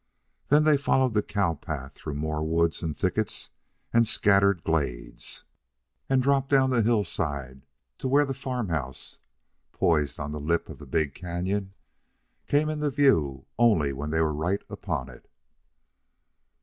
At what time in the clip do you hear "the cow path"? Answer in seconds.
1.13-1.93